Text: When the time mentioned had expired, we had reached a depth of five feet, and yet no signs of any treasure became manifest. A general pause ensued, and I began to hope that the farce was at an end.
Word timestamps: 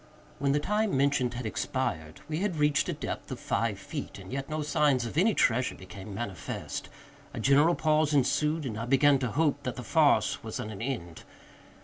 When 0.39 0.51
the 0.51 0.59
time 0.59 0.97
mentioned 0.97 1.35
had 1.35 1.45
expired, 1.45 2.21
we 2.27 2.37
had 2.39 2.55
reached 2.57 2.89
a 2.89 2.93
depth 2.93 3.31
of 3.31 3.39
five 3.39 3.77
feet, 3.77 4.17
and 4.17 4.33
yet 4.33 4.49
no 4.49 4.63
signs 4.63 5.05
of 5.05 5.15
any 5.15 5.35
treasure 5.35 5.75
became 5.75 6.11
manifest. 6.15 6.89
A 7.35 7.39
general 7.39 7.75
pause 7.75 8.11
ensued, 8.11 8.65
and 8.65 8.79
I 8.79 8.85
began 8.85 9.19
to 9.19 9.27
hope 9.27 9.61
that 9.61 9.75
the 9.75 9.83
farce 9.83 10.43
was 10.43 10.59
at 10.59 10.69
an 10.69 10.81
end. 10.81 11.21